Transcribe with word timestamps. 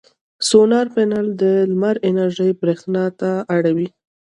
سولر 0.47 0.85
پینل 0.95 1.27
د 1.41 1.43
لمر 1.71 1.95
انرژي 2.09 2.49
برېښنا 2.61 3.05
ته 3.19 3.31
اړوي. 3.55 3.87